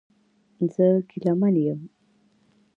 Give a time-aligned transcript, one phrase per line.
[0.73, 1.81] زه ګیلمن یم